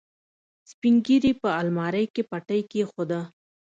سپينږيري 0.69 1.31
په 1.41 1.49
المارۍ 1.61 2.05
کې 2.13 2.23
پټۍ 2.31 2.61
کېښوده. 2.71 3.21